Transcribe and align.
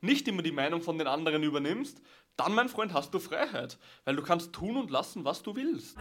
nicht 0.00 0.28
immer 0.28 0.42
die 0.42 0.52
Meinung 0.52 0.82
von 0.82 0.98
den 0.98 1.06
anderen 1.06 1.42
übernimmst, 1.42 2.00
dann, 2.36 2.54
mein 2.54 2.68
Freund, 2.68 2.94
hast 2.94 3.12
du 3.12 3.18
Freiheit, 3.18 3.78
weil 4.04 4.16
du 4.16 4.22
kannst 4.22 4.52
tun 4.52 4.76
und 4.76 4.90
lassen, 4.90 5.24
was 5.24 5.42
du 5.42 5.54
willst. 5.56 5.98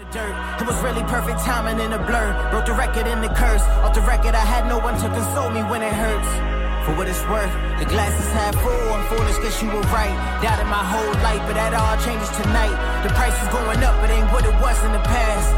I. 5.83 6.59
For 6.85 6.95
what 6.95 7.07
it's 7.09 7.21
worth, 7.27 7.51
the 7.77 7.85
glass 7.85 8.17
is 8.17 8.31
half 8.31 8.55
full. 8.55 8.71
I'm 8.71 9.03
foolish, 9.09 9.37
guess 9.43 9.61
you 9.61 9.67
were 9.67 9.83
right. 9.91 10.15
Doubted 10.41 10.65
my 10.67 10.81
whole 10.81 11.13
life, 11.21 11.43
but 11.45 11.55
that 11.55 11.73
all 11.73 11.97
changes 12.01 12.29
tonight. 12.39 13.03
The 13.03 13.09
price 13.13 13.35
is 13.43 13.49
going 13.49 13.83
up, 13.83 14.01
it 14.03 14.09
ain't 14.09 14.31
what 14.31 14.45
it 14.45 14.55
was 14.61 14.77
in 14.85 14.91
the 14.93 15.03
past. 15.03 15.49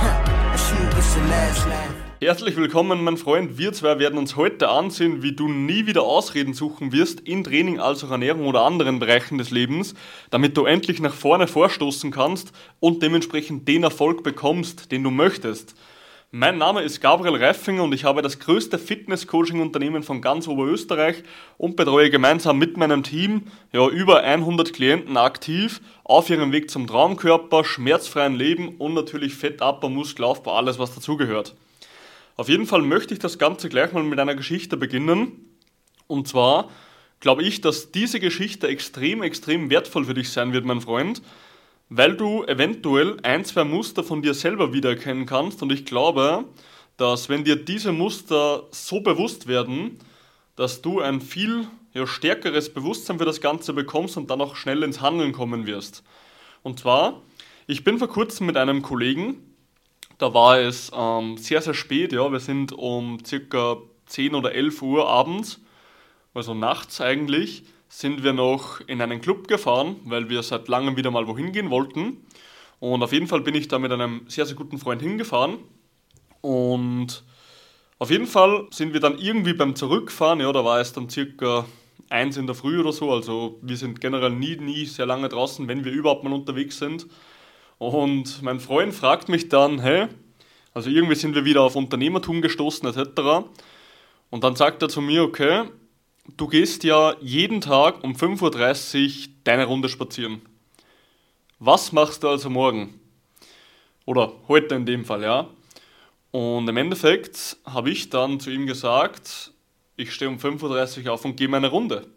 Huh. 0.00 0.56
Shoot, 0.56 0.96
it's 0.96 1.14
the 1.14 1.20
last 1.22 1.66
laugh. 1.66 1.99
Herzlich 2.22 2.54
willkommen, 2.56 3.02
mein 3.02 3.16
Freund. 3.16 3.56
Wir 3.56 3.72
zwei 3.72 3.98
werden 3.98 4.18
uns 4.18 4.36
heute 4.36 4.68
ansehen, 4.68 5.22
wie 5.22 5.32
du 5.32 5.48
nie 5.48 5.86
wieder 5.86 6.02
Ausreden 6.02 6.52
suchen 6.52 6.92
wirst, 6.92 7.20
in 7.20 7.44
Training 7.44 7.80
als 7.80 8.04
auch 8.04 8.10
Ernährung 8.10 8.46
oder 8.46 8.60
anderen 8.60 8.98
Bereichen 8.98 9.38
des 9.38 9.50
Lebens, 9.50 9.94
damit 10.28 10.54
du 10.58 10.66
endlich 10.66 11.00
nach 11.00 11.14
vorne 11.14 11.46
vorstoßen 11.46 12.10
kannst 12.10 12.52
und 12.78 13.02
dementsprechend 13.02 13.66
den 13.66 13.84
Erfolg 13.84 14.22
bekommst, 14.22 14.92
den 14.92 15.02
du 15.02 15.10
möchtest. 15.10 15.74
Mein 16.30 16.58
Name 16.58 16.82
ist 16.82 17.00
Gabriel 17.00 17.42
Reifinger 17.42 17.84
und 17.84 17.94
ich 17.94 18.04
habe 18.04 18.20
das 18.20 18.38
größte 18.38 18.76
Fitness-Coaching-Unternehmen 18.78 20.02
von 20.02 20.20
ganz 20.20 20.46
Oberösterreich 20.46 21.22
und 21.56 21.74
betreue 21.74 22.10
gemeinsam 22.10 22.58
mit 22.58 22.76
meinem 22.76 23.02
Team 23.02 23.44
ja, 23.72 23.88
über 23.88 24.22
100 24.22 24.74
Klienten 24.74 25.16
aktiv 25.16 25.80
auf 26.04 26.28
ihrem 26.28 26.52
Weg 26.52 26.70
zum 26.70 26.86
Traumkörper, 26.86 27.64
schmerzfreien 27.64 28.34
Leben 28.34 28.76
und 28.76 28.92
natürlich 28.92 29.34
Fettabbau, 29.36 29.88
Muskelaufbau, 29.88 30.54
alles 30.54 30.78
was 30.78 30.94
dazugehört. 30.94 31.54
Auf 32.40 32.48
jeden 32.48 32.64
Fall 32.64 32.80
möchte 32.80 33.12
ich 33.12 33.20
das 33.20 33.36
Ganze 33.36 33.68
gleich 33.68 33.92
mal 33.92 34.02
mit 34.02 34.18
einer 34.18 34.34
Geschichte 34.34 34.78
beginnen. 34.78 35.58
Und 36.06 36.26
zwar 36.26 36.70
glaube 37.20 37.42
ich, 37.42 37.60
dass 37.60 37.92
diese 37.92 38.18
Geschichte 38.18 38.66
extrem, 38.66 39.22
extrem 39.22 39.68
wertvoll 39.68 40.06
für 40.06 40.14
dich 40.14 40.30
sein 40.30 40.54
wird, 40.54 40.64
mein 40.64 40.80
Freund, 40.80 41.20
weil 41.90 42.16
du 42.16 42.42
eventuell 42.44 43.18
ein, 43.24 43.44
zwei 43.44 43.64
Muster 43.64 44.02
von 44.02 44.22
dir 44.22 44.32
selber 44.32 44.72
wiedererkennen 44.72 45.26
kannst. 45.26 45.62
Und 45.62 45.70
ich 45.70 45.84
glaube, 45.84 46.46
dass 46.96 47.28
wenn 47.28 47.44
dir 47.44 47.56
diese 47.56 47.92
Muster 47.92 48.62
so 48.70 49.02
bewusst 49.02 49.46
werden, 49.46 49.98
dass 50.56 50.80
du 50.80 51.00
ein 51.00 51.20
viel 51.20 51.68
ja, 51.92 52.06
stärkeres 52.06 52.72
Bewusstsein 52.72 53.18
für 53.18 53.26
das 53.26 53.42
Ganze 53.42 53.74
bekommst 53.74 54.16
und 54.16 54.30
dann 54.30 54.40
auch 54.40 54.56
schnell 54.56 54.82
ins 54.82 55.02
Handeln 55.02 55.32
kommen 55.32 55.66
wirst. 55.66 56.02
Und 56.62 56.80
zwar, 56.80 57.20
ich 57.66 57.84
bin 57.84 57.98
vor 57.98 58.08
kurzem 58.08 58.46
mit 58.46 58.56
einem 58.56 58.80
Kollegen 58.80 59.49
da 60.20 60.34
war 60.34 60.60
es 60.60 60.92
ähm, 60.94 61.38
sehr, 61.38 61.62
sehr 61.62 61.72
spät, 61.72 62.12
ja. 62.12 62.30
Wir 62.30 62.40
sind 62.40 62.72
um 62.72 63.24
circa 63.24 63.78
10 64.06 64.34
oder 64.34 64.52
11 64.52 64.82
Uhr 64.82 65.08
abends, 65.08 65.60
also 66.34 66.52
nachts 66.52 67.00
eigentlich, 67.00 67.64
sind 67.88 68.22
wir 68.22 68.34
noch 68.34 68.80
in 68.86 69.00
einen 69.00 69.20
Club 69.20 69.48
gefahren, 69.48 69.96
weil 70.04 70.28
wir 70.28 70.42
seit 70.42 70.68
langem 70.68 70.96
wieder 70.96 71.10
mal 71.10 71.26
wohin 71.26 71.52
gehen 71.52 71.70
wollten. 71.70 72.18
Und 72.80 73.02
auf 73.02 73.12
jeden 73.12 73.26
Fall 73.26 73.40
bin 73.40 73.54
ich 73.54 73.68
da 73.68 73.78
mit 73.78 73.92
einem 73.92 74.22
sehr, 74.28 74.46
sehr 74.46 74.56
guten 74.56 74.78
Freund 74.78 75.00
hingefahren. 75.00 75.58
Und 76.42 77.24
auf 77.98 78.10
jeden 78.10 78.26
Fall 78.26 78.66
sind 78.70 78.92
wir 78.92 79.00
dann 79.00 79.18
irgendwie 79.18 79.54
beim 79.54 79.74
Zurückfahren, 79.74 80.40
ja, 80.40 80.52
da 80.52 80.64
war 80.64 80.80
es 80.80 80.92
dann 80.92 81.08
circa 81.08 81.64
eins 82.10 82.36
in 82.36 82.46
der 82.46 82.54
Früh 82.54 82.78
oder 82.78 82.92
so. 82.92 83.10
Also 83.10 83.58
wir 83.62 83.76
sind 83.76 84.00
generell 84.00 84.30
nie, 84.30 84.56
nie 84.56 84.84
sehr 84.84 85.06
lange 85.06 85.30
draußen, 85.30 85.66
wenn 85.66 85.84
wir 85.84 85.92
überhaupt 85.92 86.24
mal 86.24 86.32
unterwegs 86.32 86.78
sind. 86.78 87.06
Und 87.80 88.42
mein 88.42 88.60
Freund 88.60 88.92
fragt 88.92 89.30
mich 89.30 89.48
dann, 89.48 89.80
hey, 89.80 90.08
also 90.74 90.90
irgendwie 90.90 91.14
sind 91.14 91.34
wir 91.34 91.46
wieder 91.46 91.62
auf 91.62 91.76
Unternehmertum 91.76 92.42
gestoßen 92.42 92.86
etc. 92.86 93.48
Und 94.28 94.44
dann 94.44 94.54
sagt 94.54 94.82
er 94.82 94.90
zu 94.90 95.00
mir, 95.00 95.22
okay, 95.22 95.64
du 96.36 96.46
gehst 96.46 96.84
ja 96.84 97.16
jeden 97.22 97.62
Tag 97.62 98.04
um 98.04 98.12
5.30 98.12 99.06
Uhr 99.06 99.34
deine 99.44 99.64
Runde 99.64 99.88
spazieren. 99.88 100.42
Was 101.58 101.90
machst 101.92 102.22
du 102.22 102.28
also 102.28 102.50
morgen? 102.50 103.00
Oder 104.04 104.34
heute 104.46 104.74
in 104.74 104.84
dem 104.84 105.06
Fall, 105.06 105.22
ja. 105.22 105.48
Und 106.32 106.68
im 106.68 106.76
Endeffekt 106.76 107.56
habe 107.64 107.88
ich 107.88 108.10
dann 108.10 108.40
zu 108.40 108.50
ihm 108.50 108.66
gesagt, 108.66 109.52
ich 109.96 110.12
stehe 110.12 110.30
um 110.30 110.36
5.30 110.36 111.06
Uhr 111.06 111.14
auf 111.14 111.24
und 111.24 111.38
gehe 111.38 111.48
meine 111.48 111.68
Runde. 111.68 112.08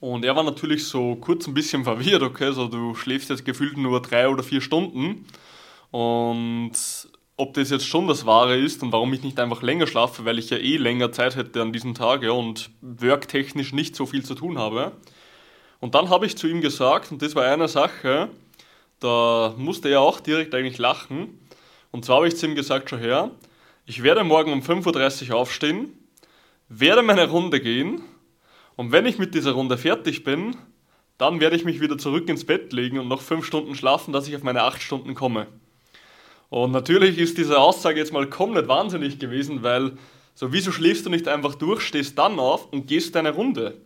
Und 0.00 0.24
er 0.24 0.36
war 0.36 0.42
natürlich 0.42 0.86
so 0.86 1.16
kurz 1.16 1.46
ein 1.46 1.54
bisschen 1.54 1.84
verwirrt, 1.84 2.22
okay, 2.22 2.52
so 2.52 2.68
du 2.68 2.94
schläfst 2.94 3.30
jetzt 3.30 3.44
gefühlt 3.44 3.76
nur 3.76 4.00
drei 4.02 4.28
oder 4.28 4.42
vier 4.42 4.60
Stunden. 4.60 5.26
Und 5.90 6.72
ob 7.38 7.54
das 7.54 7.70
jetzt 7.70 7.86
schon 7.86 8.06
das 8.06 8.26
Wahre 8.26 8.56
ist 8.58 8.82
und 8.82 8.92
warum 8.92 9.12
ich 9.12 9.22
nicht 9.22 9.38
einfach 9.38 9.62
länger 9.62 9.86
schlafe, 9.86 10.24
weil 10.24 10.38
ich 10.38 10.50
ja 10.50 10.58
eh 10.58 10.76
länger 10.76 11.12
Zeit 11.12 11.36
hätte 11.36 11.62
an 11.62 11.72
diesem 11.72 11.94
Tag 11.94 12.22
ja, 12.22 12.30
und 12.30 12.70
worktechnisch 12.80 13.72
nicht 13.72 13.96
so 13.96 14.06
viel 14.06 14.24
zu 14.24 14.34
tun 14.34 14.58
habe. 14.58 14.92
Und 15.80 15.94
dann 15.94 16.08
habe 16.08 16.26
ich 16.26 16.36
zu 16.36 16.46
ihm 16.46 16.60
gesagt, 16.60 17.12
und 17.12 17.20
das 17.22 17.34
war 17.34 17.44
eine 17.44 17.68
Sache, 17.68 18.28
da 19.00 19.54
musste 19.58 19.88
er 19.88 20.00
auch 20.00 20.20
direkt 20.20 20.54
eigentlich 20.54 20.78
lachen. 20.78 21.40
Und 21.90 22.04
zwar 22.04 22.16
habe 22.16 22.28
ich 22.28 22.36
zu 22.36 22.46
ihm 22.46 22.54
gesagt, 22.54 22.90
schon 22.90 22.98
her, 22.98 23.30
ich 23.84 24.02
werde 24.02 24.24
morgen 24.24 24.52
um 24.52 24.60
5.30 24.60 25.30
Uhr 25.30 25.36
aufstehen, 25.36 25.92
werde 26.68 27.02
meine 27.02 27.28
Runde 27.28 27.60
gehen 27.60 28.02
und 28.76 28.92
wenn 28.92 29.06
ich 29.06 29.18
mit 29.18 29.34
dieser 29.34 29.52
Runde 29.52 29.78
fertig 29.78 30.22
bin, 30.22 30.56
dann 31.18 31.40
werde 31.40 31.56
ich 31.56 31.64
mich 31.64 31.80
wieder 31.80 31.96
zurück 31.98 32.28
ins 32.28 32.44
Bett 32.44 32.72
legen 32.72 32.98
und 32.98 33.08
noch 33.08 33.22
fünf 33.22 33.46
Stunden 33.46 33.74
schlafen, 33.74 34.12
dass 34.12 34.28
ich 34.28 34.36
auf 34.36 34.42
meine 34.42 34.62
acht 34.62 34.82
Stunden 34.82 35.14
komme. 35.14 35.46
Und 36.50 36.72
natürlich 36.72 37.18
ist 37.18 37.38
diese 37.38 37.58
Aussage 37.58 37.98
jetzt 37.98 38.12
mal 38.12 38.28
komplett 38.28 38.68
wahnsinnig 38.68 39.18
gewesen, 39.18 39.62
weil 39.62 39.92
so 40.34 40.52
wieso 40.52 40.70
schläfst 40.70 41.06
du 41.06 41.10
nicht 41.10 41.28
einfach 41.28 41.54
durch, 41.54 41.80
stehst 41.80 42.18
dann 42.18 42.38
auf 42.38 42.70
und 42.70 42.86
gehst 42.86 43.14
deine 43.14 43.30
Runde? 43.30 43.80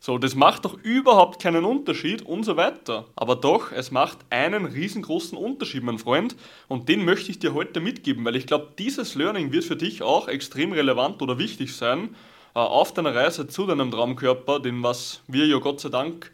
So, 0.00 0.18
das 0.18 0.34
macht 0.34 0.64
doch 0.64 0.76
überhaupt 0.82 1.40
keinen 1.40 1.64
Unterschied 1.64 2.22
und 2.22 2.42
so 2.42 2.56
weiter. 2.56 3.06
Aber 3.14 3.36
doch, 3.36 3.70
es 3.70 3.92
macht 3.92 4.18
einen 4.30 4.64
riesengroßen 4.64 5.38
Unterschied, 5.38 5.84
mein 5.84 5.98
Freund. 5.98 6.34
Und 6.66 6.88
den 6.88 7.04
möchte 7.04 7.30
ich 7.30 7.38
dir 7.38 7.54
heute 7.54 7.78
mitgeben, 7.78 8.24
weil 8.24 8.34
ich 8.34 8.48
glaube, 8.48 8.72
dieses 8.76 9.14
Learning 9.14 9.52
wird 9.52 9.62
für 9.62 9.76
dich 9.76 10.02
auch 10.02 10.26
extrem 10.26 10.72
relevant 10.72 11.22
oder 11.22 11.38
wichtig 11.38 11.76
sein, 11.76 12.16
auf 12.54 12.92
deiner 12.92 13.14
Reise 13.14 13.46
zu 13.46 13.66
deinem 13.66 13.90
Traumkörper, 13.90 14.60
den 14.60 14.82
was 14.82 15.22
wir 15.26 15.46
ja 15.46 15.58
Gott 15.58 15.80
sei 15.80 15.88
Dank 15.88 16.30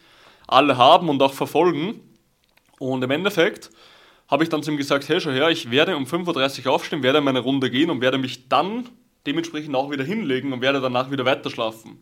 alle 0.46 0.76
haben 0.76 1.08
und 1.08 1.22
auch 1.22 1.32
verfolgen. 1.32 2.00
Und 2.78 3.02
im 3.02 3.10
Endeffekt 3.10 3.70
habe 4.28 4.42
ich 4.42 4.50
dann 4.50 4.62
zu 4.62 4.70
ihm 4.70 4.76
gesagt, 4.76 5.08
hey, 5.08 5.20
schau 5.20 5.30
her, 5.30 5.48
ich 5.50 5.70
werde 5.70 5.96
um 5.96 6.04
5.30 6.04 6.66
Uhr 6.66 6.72
aufstehen, 6.72 7.02
werde 7.02 7.20
meine 7.20 7.40
Runde 7.40 7.70
gehen 7.70 7.90
und 7.90 8.00
werde 8.00 8.18
mich 8.18 8.48
dann 8.48 8.88
dementsprechend 9.26 9.74
auch 9.74 9.90
wieder 9.90 10.04
hinlegen 10.04 10.52
und 10.52 10.60
werde 10.60 10.80
danach 10.80 11.10
wieder 11.10 11.24
weiter 11.24 11.50
schlafen. 11.50 11.98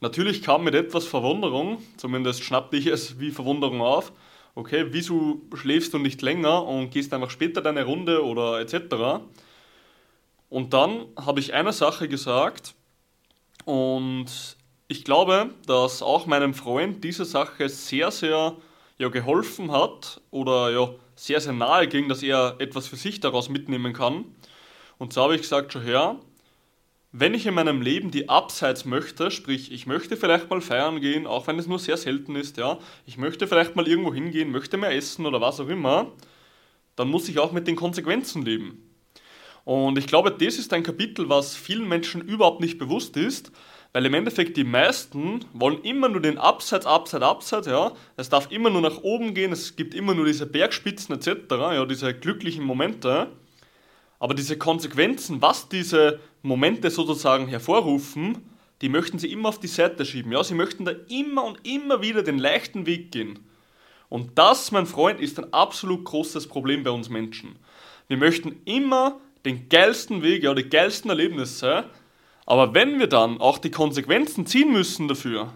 Natürlich 0.00 0.42
kam 0.42 0.64
mit 0.64 0.74
etwas 0.74 1.06
Verwunderung, 1.06 1.78
zumindest 1.96 2.42
schnappte 2.42 2.76
ich 2.76 2.86
es 2.86 3.18
wie 3.20 3.30
Verwunderung 3.30 3.80
auf, 3.80 4.12
okay, 4.54 4.86
wieso 4.90 5.42
schläfst 5.54 5.94
du 5.94 5.98
nicht 5.98 6.22
länger 6.22 6.64
und 6.64 6.90
gehst 6.90 7.12
einfach 7.12 7.30
später 7.30 7.60
deine 7.60 7.84
Runde 7.84 8.24
oder 8.24 8.60
etc. 8.60 9.24
Und 10.48 10.72
dann 10.72 11.06
habe 11.16 11.40
ich 11.40 11.54
eine 11.54 11.72
Sache 11.72 12.08
gesagt, 12.08 12.74
und 13.64 14.56
ich 14.88 15.04
glaube, 15.04 15.50
dass 15.66 16.02
auch 16.02 16.26
meinem 16.26 16.54
Freund 16.54 17.02
diese 17.04 17.24
Sache 17.24 17.68
sehr, 17.68 18.10
sehr 18.10 18.56
ja, 18.98 19.08
geholfen 19.08 19.72
hat 19.72 20.20
oder 20.30 20.70
ja, 20.70 20.90
sehr, 21.16 21.40
sehr 21.40 21.52
nahe 21.52 21.88
ging, 21.88 22.08
dass 22.08 22.22
er 22.22 22.56
etwas 22.58 22.86
für 22.86 22.96
sich 22.96 23.20
daraus 23.20 23.48
mitnehmen 23.48 23.92
kann. 23.92 24.24
Und 24.98 25.12
so 25.12 25.22
habe 25.22 25.34
ich 25.34 25.42
gesagt, 25.42 25.72
schon 25.72 25.82
her, 25.82 26.16
wenn 27.12 27.34
ich 27.34 27.46
in 27.46 27.54
meinem 27.54 27.80
Leben 27.80 28.10
die 28.10 28.28
Abseits 28.28 28.84
möchte, 28.84 29.30
sprich, 29.30 29.70
ich 29.70 29.86
möchte 29.86 30.16
vielleicht 30.16 30.50
mal 30.50 30.60
feiern 30.60 31.00
gehen, 31.00 31.26
auch 31.26 31.46
wenn 31.46 31.58
es 31.58 31.66
nur 31.66 31.78
sehr 31.78 31.96
selten 31.96 32.34
ist, 32.34 32.56
ja, 32.56 32.78
ich 33.06 33.18
möchte 33.18 33.46
vielleicht 33.46 33.76
mal 33.76 33.86
irgendwo 33.86 34.12
hingehen, 34.12 34.50
möchte 34.50 34.76
mehr 34.76 34.92
essen 34.92 35.24
oder 35.24 35.40
was 35.40 35.60
auch 35.60 35.68
immer, 35.68 36.12
dann 36.96 37.08
muss 37.08 37.28
ich 37.28 37.38
auch 37.38 37.52
mit 37.52 37.68
den 37.68 37.76
Konsequenzen 37.76 38.44
leben. 38.44 38.93
Und 39.64 39.98
ich 39.98 40.06
glaube, 40.06 40.30
das 40.30 40.58
ist 40.58 40.72
ein 40.72 40.82
Kapitel, 40.82 41.28
was 41.28 41.56
vielen 41.56 41.88
Menschen 41.88 42.20
überhaupt 42.20 42.60
nicht 42.60 42.78
bewusst 42.78 43.16
ist, 43.16 43.50
weil 43.92 44.04
im 44.06 44.14
Endeffekt 44.14 44.56
die 44.56 44.64
meisten 44.64 45.44
wollen 45.52 45.82
immer 45.82 46.08
nur 46.08 46.20
den 46.20 46.36
Abseits, 46.36 46.84
Abseits, 46.84 47.24
Abseits, 47.24 47.66
ja. 47.66 47.92
Es 48.16 48.28
darf 48.28 48.50
immer 48.50 48.68
nur 48.68 48.82
nach 48.82 48.98
oben 49.02 49.34
gehen, 49.34 49.52
es 49.52 49.76
gibt 49.76 49.94
immer 49.94 50.14
nur 50.14 50.26
diese 50.26 50.46
Bergspitzen 50.46 51.14
etc., 51.14 51.30
ja, 51.50 51.86
diese 51.86 52.12
glücklichen 52.12 52.64
Momente. 52.64 53.28
Aber 54.18 54.34
diese 54.34 54.58
Konsequenzen, 54.58 55.40
was 55.40 55.68
diese 55.68 56.20
Momente 56.42 56.90
sozusagen 56.90 57.46
hervorrufen, 57.46 58.50
die 58.80 58.88
möchten 58.88 59.18
sie 59.18 59.30
immer 59.30 59.48
auf 59.50 59.60
die 59.60 59.66
Seite 59.66 60.04
schieben. 60.04 60.32
Ja, 60.32 60.42
sie 60.42 60.54
möchten 60.54 60.84
da 60.84 60.92
immer 61.08 61.44
und 61.44 61.66
immer 61.66 62.02
wieder 62.02 62.22
den 62.22 62.38
leichten 62.38 62.86
Weg 62.86 63.12
gehen. 63.12 63.38
Und 64.08 64.38
das, 64.38 64.72
mein 64.72 64.86
Freund, 64.86 65.20
ist 65.20 65.38
ein 65.38 65.52
absolut 65.52 66.04
großes 66.04 66.48
Problem 66.48 66.82
bei 66.82 66.90
uns 66.90 67.08
Menschen. 67.08 67.56
Wir 68.08 68.16
möchten 68.16 68.60
immer 68.64 69.20
den 69.44 69.68
geilsten 69.68 70.22
Weg, 70.22 70.42
ja, 70.42 70.54
die 70.54 70.68
geilsten 70.68 71.10
Erlebnisse. 71.10 71.84
Aber 72.46 72.74
wenn 72.74 72.98
wir 72.98 73.06
dann 73.06 73.40
auch 73.40 73.58
die 73.58 73.70
Konsequenzen 73.70 74.46
ziehen 74.46 74.72
müssen 74.72 75.08
dafür, 75.08 75.52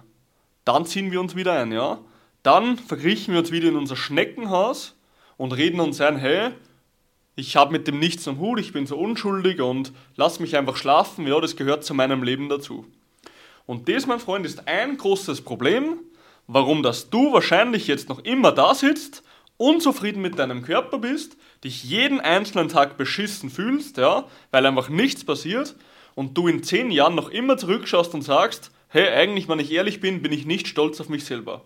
dann 0.64 0.86
ziehen 0.86 1.10
wir 1.10 1.20
uns 1.20 1.34
wieder 1.34 1.54
ein, 1.54 1.72
ja. 1.72 1.98
Dann 2.42 2.78
verkriechen 2.78 3.34
wir 3.34 3.40
uns 3.40 3.50
wieder 3.50 3.68
in 3.68 3.76
unser 3.76 3.96
Schneckenhaus 3.96 4.96
und 5.36 5.52
reden 5.52 5.80
uns 5.80 6.00
ein, 6.00 6.16
hey, 6.16 6.50
ich 7.36 7.56
habe 7.56 7.72
mit 7.72 7.86
dem 7.86 7.98
nichts 7.98 8.26
am 8.26 8.38
Hut, 8.38 8.58
ich 8.58 8.72
bin 8.72 8.86
so 8.86 8.98
unschuldig 8.98 9.60
und 9.60 9.92
lass 10.16 10.40
mich 10.40 10.56
einfach 10.56 10.76
schlafen, 10.76 11.26
ja, 11.26 11.40
das 11.40 11.56
gehört 11.56 11.84
zu 11.84 11.94
meinem 11.94 12.22
Leben 12.22 12.48
dazu. 12.48 12.84
Und 13.64 13.88
das, 13.88 14.06
mein 14.06 14.18
Freund, 14.18 14.44
ist 14.46 14.66
ein 14.66 14.96
großes 14.96 15.42
Problem, 15.42 16.00
warum 16.46 16.82
dass 16.82 17.10
du 17.10 17.32
wahrscheinlich 17.32 17.86
jetzt 17.86 18.08
noch 18.08 18.24
immer 18.24 18.50
da 18.50 18.74
sitzt, 18.74 19.22
unzufrieden 19.58 20.22
mit 20.22 20.38
deinem 20.38 20.62
Körper 20.62 20.98
bist, 20.98 21.36
dich 21.62 21.84
jeden 21.84 22.20
einzelnen 22.20 22.68
Tag 22.68 22.96
beschissen 22.96 23.50
fühlst, 23.50 23.98
ja, 23.98 24.24
weil 24.50 24.64
einfach 24.64 24.88
nichts 24.88 25.24
passiert 25.24 25.76
und 26.14 26.38
du 26.38 26.48
in 26.48 26.62
zehn 26.62 26.90
Jahren 26.90 27.14
noch 27.14 27.28
immer 27.28 27.58
zurückschaust 27.58 28.14
und 28.14 28.22
sagst, 28.22 28.70
hey, 28.88 29.08
eigentlich, 29.08 29.48
wenn 29.48 29.58
ich 29.58 29.70
ehrlich 29.70 30.00
bin, 30.00 30.22
bin 30.22 30.32
ich 30.32 30.46
nicht 30.46 30.66
stolz 30.66 31.00
auf 31.00 31.08
mich 31.08 31.24
selber. 31.24 31.64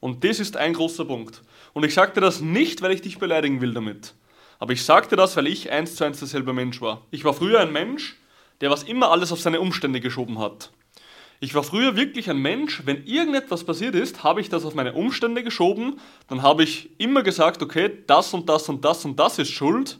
Und 0.00 0.24
das 0.24 0.38
ist 0.38 0.56
ein 0.56 0.74
großer 0.74 1.06
Punkt. 1.06 1.42
Und 1.72 1.84
ich 1.84 1.94
sagte 1.94 2.20
das 2.20 2.40
nicht, 2.40 2.82
weil 2.82 2.92
ich 2.92 3.00
dich 3.00 3.18
beleidigen 3.18 3.60
will 3.60 3.72
damit. 3.72 4.14
Aber 4.58 4.72
ich 4.72 4.84
sagte 4.84 5.16
das, 5.16 5.36
weil 5.36 5.46
ich 5.46 5.70
eins 5.70 5.96
zu 5.96 6.04
eins 6.04 6.18
derselbe 6.18 6.52
Mensch 6.52 6.80
war. 6.80 7.06
Ich 7.10 7.24
war 7.24 7.32
früher 7.32 7.60
ein 7.60 7.72
Mensch, 7.72 8.16
der 8.60 8.70
was 8.70 8.82
immer 8.82 9.10
alles 9.10 9.32
auf 9.32 9.40
seine 9.40 9.60
Umstände 9.60 10.00
geschoben 10.00 10.38
hat. 10.38 10.70
Ich 11.44 11.54
war 11.54 11.62
früher 11.62 11.94
wirklich 11.94 12.30
ein 12.30 12.38
Mensch, 12.38 12.86
wenn 12.86 13.04
irgendetwas 13.04 13.64
passiert 13.64 13.94
ist, 13.94 14.24
habe 14.24 14.40
ich 14.40 14.48
das 14.48 14.64
auf 14.64 14.74
meine 14.74 14.94
Umstände 14.94 15.44
geschoben, 15.44 16.00
dann 16.26 16.40
habe 16.40 16.62
ich 16.62 16.88
immer 16.96 17.22
gesagt, 17.22 17.62
okay, 17.62 17.90
das 18.06 18.32
und 18.32 18.48
das 18.48 18.70
und 18.70 18.82
das 18.82 19.04
und 19.04 19.20
das 19.20 19.38
ist 19.38 19.50
schuld, 19.50 19.98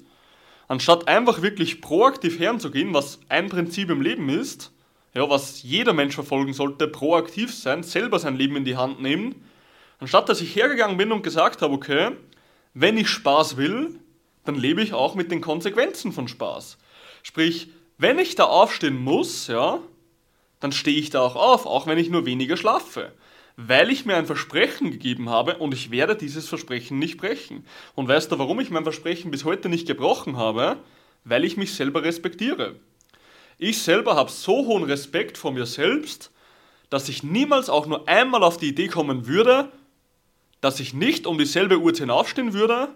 anstatt 0.68 1.06
einfach 1.06 1.42
wirklich 1.42 1.82
proaktiv 1.82 2.38
heranzugehen, 2.38 2.94
was 2.94 3.20
ein 3.28 3.50
Prinzip 3.50 3.90
im 3.90 4.00
Leben 4.00 4.30
ist, 4.30 4.72
ja, 5.12 5.28
was 5.28 5.62
jeder 5.62 5.92
Mensch 5.92 6.14
verfolgen 6.14 6.54
sollte, 6.54 6.88
proaktiv 6.88 7.54
sein, 7.54 7.82
selber 7.82 8.18
sein 8.18 8.36
Leben 8.36 8.56
in 8.56 8.64
die 8.64 8.78
Hand 8.78 9.02
nehmen, 9.02 9.44
anstatt 10.00 10.30
dass 10.30 10.40
ich 10.40 10.56
hergegangen 10.56 10.96
bin 10.96 11.12
und 11.12 11.22
gesagt 11.22 11.60
habe, 11.60 11.74
okay, 11.74 12.12
wenn 12.72 12.96
ich 12.96 13.10
Spaß 13.10 13.58
will, 13.58 14.00
dann 14.46 14.54
lebe 14.54 14.80
ich 14.80 14.94
auch 14.94 15.14
mit 15.14 15.30
den 15.30 15.42
Konsequenzen 15.42 16.10
von 16.10 16.26
Spaß. 16.26 16.78
Sprich, 17.22 17.68
wenn 17.98 18.18
ich 18.18 18.34
da 18.34 18.44
aufstehen 18.44 18.96
muss, 18.96 19.48
ja, 19.48 19.80
dann 20.64 20.72
stehe 20.72 20.98
ich 20.98 21.10
da 21.10 21.20
auch 21.20 21.36
auf, 21.36 21.66
auch 21.66 21.86
wenn 21.86 21.98
ich 21.98 22.08
nur 22.08 22.24
weniger 22.24 22.56
schlafe. 22.56 23.12
Weil 23.58 23.90
ich 23.90 24.06
mir 24.06 24.16
ein 24.16 24.24
Versprechen 24.24 24.90
gegeben 24.90 25.28
habe 25.28 25.58
und 25.58 25.74
ich 25.74 25.90
werde 25.90 26.16
dieses 26.16 26.48
Versprechen 26.48 26.98
nicht 26.98 27.18
brechen. 27.18 27.66
Und 27.94 28.08
weißt 28.08 28.32
du, 28.32 28.38
warum 28.38 28.60
ich 28.60 28.70
mein 28.70 28.82
Versprechen 28.82 29.30
bis 29.30 29.44
heute 29.44 29.68
nicht 29.68 29.86
gebrochen 29.86 30.38
habe? 30.38 30.78
Weil 31.22 31.44
ich 31.44 31.58
mich 31.58 31.74
selber 31.74 32.02
respektiere. 32.02 32.76
Ich 33.58 33.82
selber 33.82 34.16
habe 34.16 34.30
so 34.30 34.64
hohen 34.64 34.84
Respekt 34.84 35.36
vor 35.36 35.52
mir 35.52 35.66
selbst, 35.66 36.30
dass 36.88 37.10
ich 37.10 37.22
niemals 37.22 37.68
auch 37.68 37.84
nur 37.84 38.08
einmal 38.08 38.42
auf 38.42 38.56
die 38.56 38.68
Idee 38.68 38.88
kommen 38.88 39.26
würde, 39.26 39.70
dass 40.62 40.80
ich 40.80 40.94
nicht 40.94 41.26
um 41.26 41.36
dieselbe 41.36 41.78
Uhrzeit 41.78 42.08
aufstehen 42.08 42.54
würde 42.54 42.88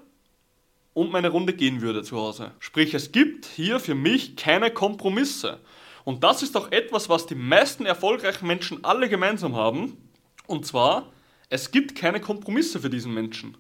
und 0.95 1.13
meine 1.13 1.29
Runde 1.29 1.53
gehen 1.53 1.83
würde 1.83 2.03
zu 2.03 2.17
Hause. 2.17 2.53
Sprich, 2.61 2.95
es 2.95 3.13
gibt 3.13 3.45
hier 3.45 3.79
für 3.79 3.95
mich 3.95 4.37
keine 4.37 4.71
Kompromisse. 4.71 5.61
Und 6.09 6.25
das 6.25 6.43
ist 6.43 6.57
auch 6.57 6.73
etwas, 6.73 7.11
was 7.11 7.27
die 7.27 7.35
meisten 7.35 7.85
erfolgreichen 7.85 8.47
Menschen 8.47 8.83
alle 8.83 9.11
gemeinsam 9.11 9.55
haben. 9.55 9.99
Und 10.47 10.65
zwar, 10.65 11.13
es 11.51 11.71
gibt 11.71 11.97
keine 11.97 12.19
Kompromisse 12.19 12.81
für 12.81 12.89
diesen 12.89 13.13
Menschen. 13.13 13.59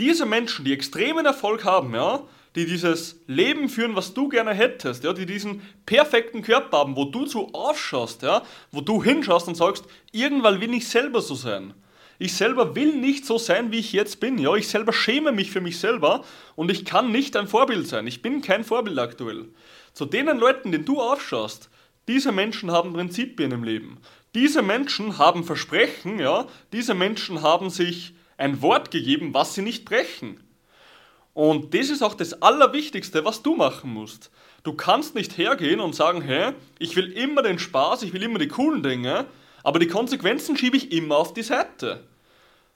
Diese 0.00 0.26
Menschen, 0.26 0.64
die 0.64 0.72
extremen 0.72 1.24
Erfolg 1.24 1.64
haben, 1.64 1.94
ja, 1.94 2.24
die 2.56 2.66
dieses 2.66 3.20
Leben 3.28 3.68
führen, 3.68 3.94
was 3.94 4.12
du 4.12 4.28
gerne 4.28 4.52
hättest, 4.54 5.04
ja, 5.04 5.12
die 5.12 5.24
diesen 5.24 5.62
perfekten 5.86 6.42
Körper 6.42 6.78
haben, 6.78 6.96
wo 6.96 7.04
du 7.04 7.26
zu 7.26 7.54
aufschaust, 7.54 8.22
ja, 8.22 8.42
wo 8.72 8.80
du 8.80 9.00
hinschaust 9.00 9.46
und 9.46 9.54
sagst, 9.54 9.84
irgendwann 10.10 10.60
will 10.60 10.74
ich 10.74 10.88
selber 10.88 11.20
so 11.20 11.36
sein. 11.36 11.74
Ich 12.18 12.34
selber 12.34 12.76
will 12.76 12.94
nicht 12.94 13.26
so 13.26 13.38
sein, 13.38 13.72
wie 13.72 13.78
ich 13.78 13.92
jetzt 13.92 14.20
bin. 14.20 14.38
Ja, 14.38 14.54
ich 14.54 14.68
selber 14.68 14.92
schäme 14.92 15.32
mich 15.32 15.50
für 15.50 15.60
mich 15.60 15.78
selber 15.78 16.24
und 16.54 16.70
ich 16.70 16.84
kann 16.84 17.10
nicht 17.10 17.36
ein 17.36 17.48
Vorbild 17.48 17.88
sein. 17.88 18.06
Ich 18.06 18.22
bin 18.22 18.42
kein 18.42 18.64
Vorbild 18.64 18.98
aktuell. 18.98 19.48
Zu 19.92 20.04
denen 20.04 20.38
Leuten, 20.38 20.72
denen 20.72 20.84
du 20.84 21.00
aufschaust, 21.00 21.70
diese 22.08 22.32
Menschen 22.32 22.70
haben 22.70 22.92
Prinzipien 22.92 23.52
im 23.52 23.64
Leben. 23.64 23.98
Diese 24.34 24.62
Menschen 24.62 25.18
haben 25.18 25.44
Versprechen, 25.44 26.18
ja, 26.18 26.46
diese 26.72 26.94
Menschen 26.94 27.42
haben 27.42 27.70
sich 27.70 28.14
ein 28.38 28.62
Wort 28.62 28.90
gegeben, 28.90 29.34
was 29.34 29.54
sie 29.54 29.62
nicht 29.62 29.84
brechen. 29.84 30.40
Und 31.34 31.74
das 31.74 31.90
ist 31.90 32.02
auch 32.02 32.14
das 32.14 32.42
Allerwichtigste, 32.42 33.24
was 33.24 33.42
du 33.42 33.54
machen 33.54 33.92
musst. 33.92 34.30
Du 34.64 34.74
kannst 34.74 35.14
nicht 35.14 35.38
hergehen 35.38 35.80
und 35.80 35.94
sagen, 35.94 36.22
hey, 36.22 36.52
ich 36.78 36.94
will 36.96 37.10
immer 37.12 37.42
den 37.42 37.58
Spaß, 37.58 38.02
ich 38.02 38.12
will 38.12 38.22
immer 38.22 38.38
die 38.38 38.48
coolen 38.48 38.82
Dinge, 38.82 39.26
aber 39.62 39.78
die 39.78 39.86
Konsequenzen 39.86 40.56
schiebe 40.56 40.76
ich 40.76 40.92
immer 40.92 41.16
auf 41.16 41.34
die 41.34 41.42
Seite. 41.42 42.04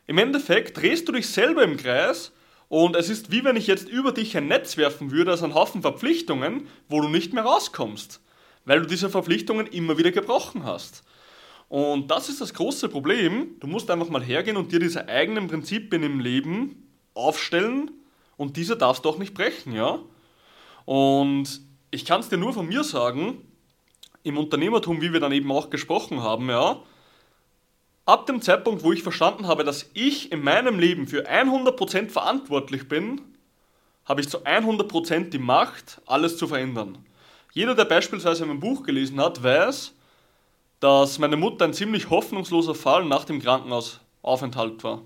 Im 0.07 0.19
Endeffekt 0.19 0.77
drehst 0.77 1.09
du 1.09 1.13
dich 1.13 1.29
selber 1.29 1.63
im 1.63 1.77
Kreis 1.77 2.33
und 2.69 2.97
es 2.97 3.09
ist 3.09 3.31
wie 3.31 3.45
wenn 3.45 3.57
ich 3.57 3.67
jetzt 3.67 3.89
über 3.89 4.13
dich 4.13 4.37
ein 4.37 4.49
Netz 4.49 4.77
werfen 4.77 5.11
würde, 5.11 5.33
also 5.33 5.45
einen 5.45 5.55
Haufen 5.55 5.83
Verpflichtungen, 5.83 6.69
wo 6.89 7.01
du 7.01 7.09
nicht 7.09 7.33
mehr 7.33 7.45
rauskommst, 7.45 8.21
weil 8.65 8.81
du 8.81 8.87
diese 8.87 9.11
Verpflichtungen 9.11 9.67
immer 9.67 9.99
wieder 9.99 10.13
gebrochen 10.13 10.65
hast. 10.65 11.03
Und 11.69 12.11
das 12.11 12.29
ist 12.29 12.41
das 12.41 12.55
große 12.55 12.89
Problem. 12.89 13.57
Du 13.59 13.67
musst 13.67 13.91
einfach 13.91 14.09
mal 14.09 14.23
hergehen 14.23 14.57
und 14.57 14.71
dir 14.71 14.79
diese 14.79 15.09
eigenen 15.09 15.49
Prinzipien 15.49 16.03
im 16.05 16.21
Leben 16.21 16.89
aufstellen 17.15 17.91
und 18.37 18.57
diese 18.57 18.77
darfst 18.77 19.05
du 19.05 19.09
auch 19.09 19.19
nicht 19.19 19.35
brechen, 19.35 19.73
ja? 19.73 19.99
Und 20.85 21.61
ich 21.91 22.05
kann 22.05 22.21
es 22.21 22.29
dir 22.29 22.37
nur 22.37 22.53
von 22.53 22.69
mir 22.69 22.85
sagen, 22.85 23.39
im 24.27 24.37
Unternehmertum, 24.37 25.01
wie 25.01 25.13
wir 25.13 25.21
dann 25.21 25.33
eben 25.33 25.51
auch 25.53 25.71
gesprochen 25.71 26.23
haben, 26.23 26.51
ja, 26.51 26.83
Ab 28.07 28.27
dem 28.27 28.41
Zeitpunkt, 28.41 28.85
wo 28.85 28.93
ich 28.93 29.03
verstanden 29.03 29.49
habe, 29.49 29.65
dass 29.65 29.91
ich 29.93 30.31
in 30.31 30.41
meinem 30.45 30.79
Leben 30.79 31.09
für 31.09 31.29
100% 31.29 32.09
verantwortlich 32.09 32.87
bin, 32.87 33.21
habe 34.05 34.21
ich 34.21 34.29
zu 34.29 34.45
100% 34.45 35.31
die 35.31 35.41
Macht, 35.41 36.01
alles 36.07 36.37
zu 36.37 36.47
verändern. 36.47 36.99
Jeder, 37.53 37.75
der 37.75 37.85
beispielsweise 37.85 38.47
mein 38.47 38.61
Buch 38.61 38.85
gelesen 38.85 39.21
hat, 39.21 39.43
weiß, 39.43 39.93
dass 40.79 41.19
meine 41.19 41.37
Mutter 41.37 41.65
ein 41.65 41.73
ziemlich 41.73 42.09
hoffnungsloser 42.09 42.77
Fall 42.77 43.05
nach 43.07 43.25
dem 43.25 43.43
Krankenhausaufenthalt 43.43 44.85
war. 44.85 45.03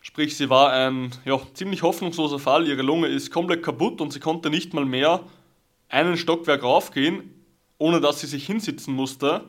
Sprich, 0.00 0.36
sie 0.36 0.48
war 0.48 0.72
ein 0.72 1.10
ja, 1.24 1.40
ziemlich 1.54 1.82
hoffnungsloser 1.82 2.38
Fall, 2.38 2.68
ihre 2.68 2.82
Lunge 2.82 3.08
ist 3.08 3.32
komplett 3.32 3.64
kaputt 3.64 4.00
und 4.00 4.12
sie 4.12 4.20
konnte 4.20 4.48
nicht 4.48 4.74
mal 4.74 4.84
mehr 4.84 5.24
einen 5.88 6.16
Stockwerk 6.16 6.62
raufgehen, 6.62 7.31
ohne 7.82 8.00
dass 8.00 8.20
sie 8.20 8.28
sich 8.28 8.46
hinsitzen 8.46 8.94
musste 8.94 9.42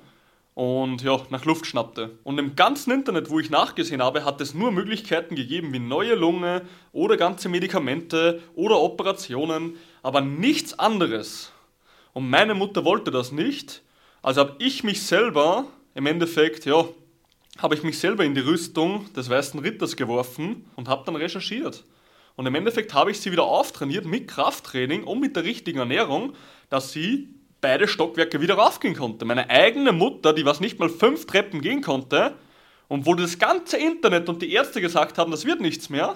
und 0.56 1.04
ja, 1.04 1.22
nach 1.30 1.46
Luft 1.46 1.68
schnappte. 1.68 2.18
Und 2.24 2.40
im 2.40 2.56
ganzen 2.56 2.92
Internet, 2.92 3.30
wo 3.30 3.40
ich 3.40 3.52
nachgesehen 3.52 4.02
habe, 4.02 4.26
hat 4.26 4.42
es 4.42 4.56
nur 4.56 4.72
Möglichkeiten 4.72 5.36
gegeben 5.36 5.72
wie 5.72 5.78
neue 5.78 6.16
Lunge 6.16 6.64
oder 6.94 7.16
ganze 7.16 7.48
Medikamente 7.48 8.42
oder 8.56 8.80
Operationen, 8.80 9.78
aber 10.02 10.22
nichts 10.22 10.80
anderes. 10.80 11.52
Und 12.14 12.28
meine 12.28 12.56
Mutter 12.56 12.84
wollte 12.86 13.12
das 13.12 13.32
nicht, 13.32 13.84
also 14.24 14.42
habe 14.42 14.56
ich 14.58 14.84
mich 14.84 15.04
selber, 15.04 15.66
im 15.94 16.08
Endeffekt, 16.08 16.66
ja, 16.66 16.86
habe 17.60 17.76
ich 17.76 17.84
mich 17.84 18.00
selber 18.00 18.26
in 18.26 18.34
die 18.34 18.42
Rüstung 18.42 19.14
des 19.14 19.30
Weißen 19.30 19.60
Ritters 19.60 19.96
geworfen 19.96 20.66
und 20.76 20.88
habe 20.88 21.04
dann 21.06 21.16
recherchiert. 21.16 21.84
Und 22.36 22.48
im 22.48 22.56
Endeffekt 22.56 22.96
habe 22.96 23.12
ich 23.12 23.20
sie 23.20 23.32
wieder 23.32 23.44
auftrainiert 23.44 24.06
mit 24.06 24.28
Krafttraining 24.28 25.04
und 25.04 25.20
mit 25.20 25.36
der 25.36 25.44
richtigen 25.44 25.78
Ernährung, 25.78 26.34
dass 26.72 26.92
sie 26.92 27.30
beide 27.64 27.88
Stockwerke 27.88 28.42
wieder 28.42 28.56
raufgehen 28.56 28.96
konnte. 28.96 29.26
Meine 29.26 29.50
eigene 29.50 29.92
Mutter, 29.92 30.34
die 30.34 30.46
was 30.46 30.60
nicht 30.60 30.78
mal 30.78 30.90
fünf 30.90 31.26
Treppen 31.26 31.62
gehen 31.62 31.82
konnte, 31.82 32.36
und 32.90 33.08
wo 33.08 33.16
das 33.16 33.40
ganze 33.40 33.78
Internet 33.78 34.30
und 34.30 34.44
die 34.44 34.52
Ärzte 34.52 34.82
gesagt 34.82 35.18
haben, 35.18 35.32
das 35.32 35.46
wird 35.46 35.62
nichts 35.62 35.90
mehr, 35.90 36.16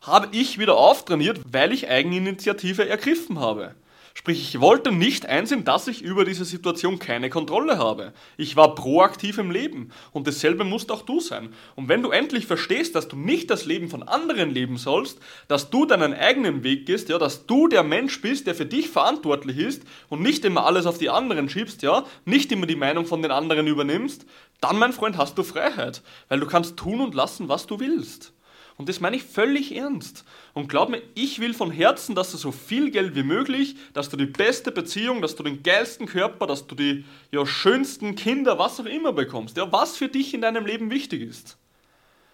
habe 0.00 0.28
ich 0.32 0.58
wieder 0.58 0.76
auftrainiert, 0.76 1.40
weil 1.52 1.72
ich 1.72 1.90
Eigeninitiative 1.90 2.88
ergriffen 2.88 3.38
habe. 3.38 3.74
Sprich, 4.20 4.42
ich 4.42 4.60
wollte 4.60 4.92
nicht 4.92 5.24
einsehen, 5.24 5.64
dass 5.64 5.88
ich 5.88 6.02
über 6.02 6.26
diese 6.26 6.44
Situation 6.44 6.98
keine 6.98 7.30
Kontrolle 7.30 7.78
habe. 7.78 8.12
Ich 8.36 8.54
war 8.54 8.74
proaktiv 8.74 9.38
im 9.38 9.50
Leben 9.50 9.92
und 10.12 10.26
dasselbe 10.26 10.62
musst 10.62 10.92
auch 10.92 11.00
du 11.00 11.20
sein. 11.20 11.54
Und 11.74 11.88
wenn 11.88 12.02
du 12.02 12.10
endlich 12.10 12.44
verstehst, 12.44 12.94
dass 12.94 13.08
du 13.08 13.16
nicht 13.16 13.48
das 13.48 13.64
Leben 13.64 13.88
von 13.88 14.02
anderen 14.02 14.50
leben 14.50 14.76
sollst, 14.76 15.20
dass 15.48 15.70
du 15.70 15.86
deinen 15.86 16.12
eigenen 16.12 16.62
Weg 16.64 16.84
gehst, 16.84 17.08
ja, 17.08 17.16
dass 17.16 17.46
du 17.46 17.66
der 17.66 17.82
Mensch 17.82 18.20
bist, 18.20 18.46
der 18.46 18.54
für 18.54 18.66
dich 18.66 18.90
verantwortlich 18.90 19.56
ist 19.56 19.84
und 20.10 20.20
nicht 20.20 20.44
immer 20.44 20.66
alles 20.66 20.84
auf 20.84 20.98
die 20.98 21.08
anderen 21.08 21.48
schiebst, 21.48 21.80
ja, 21.80 22.04
nicht 22.26 22.52
immer 22.52 22.66
die 22.66 22.76
Meinung 22.76 23.06
von 23.06 23.22
den 23.22 23.30
anderen 23.30 23.66
übernimmst, 23.66 24.26
dann, 24.60 24.78
mein 24.78 24.92
Freund, 24.92 25.16
hast 25.16 25.38
du 25.38 25.42
Freiheit, 25.42 26.02
weil 26.28 26.40
du 26.40 26.46
kannst 26.46 26.76
tun 26.76 27.00
und 27.00 27.14
lassen, 27.14 27.48
was 27.48 27.66
du 27.66 27.80
willst. 27.80 28.34
Und 28.80 28.88
das 28.88 28.98
meine 28.98 29.16
ich 29.16 29.24
völlig 29.24 29.76
ernst. 29.76 30.24
Und 30.54 30.70
glaub 30.70 30.88
mir, 30.88 31.02
ich 31.14 31.38
will 31.38 31.52
von 31.52 31.70
Herzen, 31.70 32.14
dass 32.14 32.30
du 32.30 32.38
so 32.38 32.50
viel 32.50 32.90
Geld 32.90 33.14
wie 33.14 33.22
möglich, 33.22 33.76
dass 33.92 34.08
du 34.08 34.16
die 34.16 34.24
beste 34.24 34.72
Beziehung, 34.72 35.20
dass 35.20 35.36
du 35.36 35.42
den 35.42 35.62
geilsten 35.62 36.06
Körper, 36.06 36.46
dass 36.46 36.66
du 36.66 36.74
die 36.74 37.04
ja, 37.30 37.44
schönsten 37.44 38.14
Kinder, 38.14 38.58
was 38.58 38.80
auch 38.80 38.86
immer 38.86 39.12
bekommst. 39.12 39.58
Ja, 39.58 39.70
was 39.70 39.98
für 39.98 40.08
dich 40.08 40.32
in 40.32 40.40
deinem 40.40 40.64
Leben 40.64 40.90
wichtig 40.90 41.20
ist. 41.20 41.58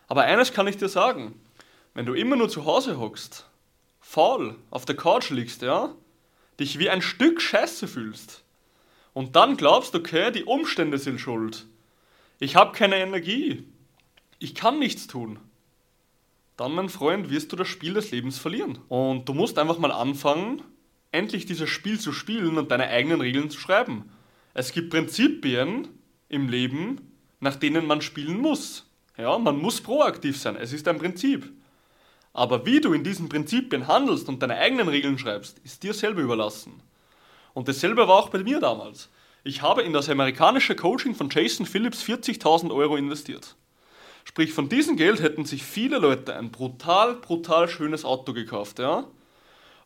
Aber 0.06 0.22
eines 0.22 0.52
kann 0.52 0.68
ich 0.68 0.76
dir 0.76 0.88
sagen. 0.88 1.34
Wenn 1.94 2.06
du 2.06 2.14
immer 2.14 2.36
nur 2.36 2.48
zu 2.48 2.64
Hause 2.64 3.00
hockst, 3.00 3.48
faul, 3.98 4.54
auf 4.70 4.84
der 4.84 4.94
Couch 4.94 5.30
liegst, 5.30 5.62
ja, 5.62 5.96
dich 6.60 6.78
wie 6.78 6.90
ein 6.90 7.02
Stück 7.02 7.42
Scheiße 7.42 7.88
fühlst 7.88 8.44
und 9.14 9.34
dann 9.34 9.56
glaubst, 9.56 9.96
okay, 9.96 10.30
die 10.30 10.44
Umstände 10.44 10.98
sind 10.98 11.20
schuld. 11.20 11.66
Ich 12.38 12.54
habe 12.54 12.70
keine 12.70 12.98
Energie. 12.98 13.64
Ich 14.38 14.54
kann 14.54 14.78
nichts 14.78 15.08
tun 15.08 15.40
dann, 16.56 16.72
mein 16.72 16.88
Freund, 16.88 17.30
wirst 17.30 17.52
du 17.52 17.56
das 17.56 17.68
Spiel 17.68 17.94
des 17.94 18.10
Lebens 18.10 18.38
verlieren. 18.38 18.78
Und 18.88 19.28
du 19.28 19.34
musst 19.34 19.58
einfach 19.58 19.78
mal 19.78 19.92
anfangen, 19.92 20.62
endlich 21.12 21.46
dieses 21.46 21.68
Spiel 21.68 22.00
zu 22.00 22.12
spielen 22.12 22.58
und 22.58 22.70
deine 22.70 22.88
eigenen 22.88 23.20
Regeln 23.20 23.50
zu 23.50 23.60
schreiben. 23.60 24.10
Es 24.54 24.72
gibt 24.72 24.90
Prinzipien, 24.90 25.88
im 26.28 26.48
Leben, 26.48 27.12
nach 27.40 27.56
denen 27.56 27.86
man 27.86 28.00
spielen 28.00 28.40
muss. 28.40 28.90
Ja, 29.16 29.38
man 29.38 29.58
muss 29.58 29.80
proaktiv 29.80 30.38
sein. 30.38 30.56
Es 30.56 30.72
ist 30.72 30.88
ein 30.88 30.98
Prinzip. 30.98 31.52
Aber 32.32 32.66
wie 32.66 32.80
du 32.80 32.92
in 32.92 33.04
diesen 33.04 33.28
Prinzipien 33.28 33.86
handelst 33.86 34.28
und 34.28 34.42
deine 34.42 34.56
eigenen 34.56 34.88
Regeln 34.88 35.18
schreibst, 35.18 35.58
ist 35.60 35.82
dir 35.82 35.94
selber 35.94 36.20
überlassen. 36.20 36.82
Und 37.54 37.68
dasselbe 37.68 38.08
war 38.08 38.16
auch 38.16 38.28
bei 38.28 38.42
mir 38.42 38.60
damals. 38.60 39.08
Ich 39.44 39.62
habe 39.62 39.82
in 39.82 39.92
das 39.92 40.10
amerikanische 40.10 40.76
Coaching 40.76 41.14
von 41.14 41.30
Jason 41.30 41.64
Phillips 41.64 42.02
40.000 42.02 42.75
Euro 42.75 42.96
investiert. 42.96 43.56
Sprich, 44.28 44.52
von 44.52 44.68
diesem 44.68 44.97
Geld 44.97 45.23
hätten 45.23 45.45
sich 45.45 45.62
viele 45.62 45.99
Leute 45.99 46.35
ein 46.35 46.50
brutal, 46.50 47.14
brutal 47.14 47.68
schönes 47.68 48.04
Auto 48.04 48.33
gekauft, 48.33 48.80
ja? 48.80 49.04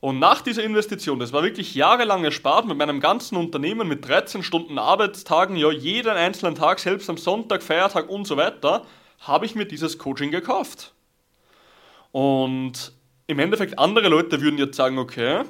Und 0.01 0.19
nach 0.19 0.41
dieser 0.41 0.65
Investition, 0.65 1.19
das 1.19 1.35
war 1.35 1.43
wirklich 1.43 1.75
jahrelang 1.75 2.25
erspart 2.25 2.67
mit 2.67 2.79
meinem 2.79 3.01
ganzen 3.01 3.37
Unternehmen 3.37 3.87
mit 3.87 4.09
13 4.09 4.43
Stunden 4.43 4.79
Arbeitstagen, 4.79 5.57
ja, 5.57 5.71
jeden 5.71 6.13
einzelnen 6.13 6.55
Tag, 6.55 6.79
selbst 6.79 7.11
am 7.11 7.19
Sonntag, 7.19 7.63
Feiertag 7.63 8.09
und 8.09 8.27
so 8.27 8.39
weiter, 8.39 8.87
habe 9.21 9.45
ich 9.45 9.55
mir 9.55 9.67
dieses 9.67 9.99
Coaching 9.99 10.31
gekauft. 10.31 10.95
Und 12.11 12.93
im 13.27 13.39
Endeffekt, 13.39 13.79
andere 13.79 14.09
Leute 14.09 14.41
würden 14.41 14.59
jetzt 14.59 14.75
sagen, 14.75 14.99
okay, 14.99 15.43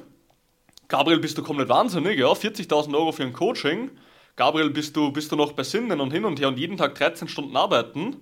Gabriel, 0.89 1.19
bist 1.19 1.37
du 1.37 1.43
komplett 1.43 1.69
wahnsinnig, 1.69 2.19
ja, 2.19 2.27
40.000 2.27 2.93
Euro 2.93 3.13
für 3.13 3.23
ein 3.23 3.31
Coaching. 3.31 3.89
Gabriel, 4.35 4.69
bist 4.69 4.97
du, 4.97 5.13
bist 5.13 5.31
du 5.31 5.37
noch 5.37 5.53
bei 5.53 5.63
Sinnen 5.63 6.01
und 6.01 6.11
hin 6.11 6.25
und 6.25 6.41
her 6.41 6.49
und 6.49 6.59
jeden 6.59 6.75
Tag 6.75 6.95
13 6.95 7.29
Stunden 7.29 7.55
arbeiten? 7.55 8.17